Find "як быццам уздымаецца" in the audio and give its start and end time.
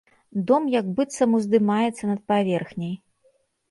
0.79-2.03